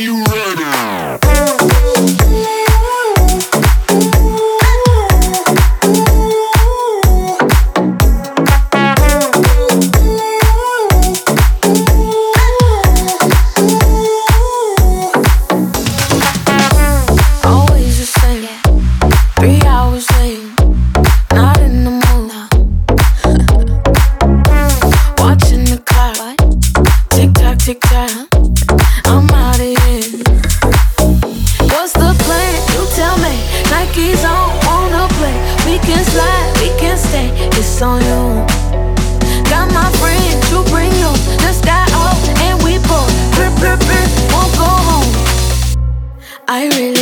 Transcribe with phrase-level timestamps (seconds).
[0.00, 0.89] you ready?
[37.82, 38.44] On you.
[39.48, 41.12] Got my friends, you bring you.
[41.40, 43.08] The sky up and we both.
[43.34, 45.08] Blur, blur, blur, won't go home.
[46.46, 46.99] I really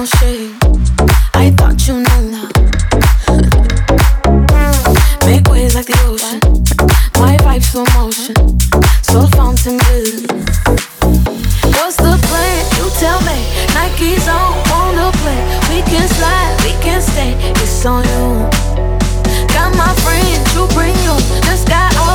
[0.00, 0.56] no shade.
[1.34, 2.48] I thought you knew now.
[5.26, 6.40] Make waves like the ocean.
[7.20, 8.34] My vibe's slow motion.
[9.02, 10.24] So fountain blue.
[11.76, 12.60] What's the plan?
[12.78, 13.44] You tell me.
[13.76, 15.40] Nike's on, on the play.
[15.68, 17.32] We can slide, we can stay.
[17.60, 18.48] It's on you.
[19.52, 21.16] Got my friends, you bring you.
[21.44, 22.09] Just got all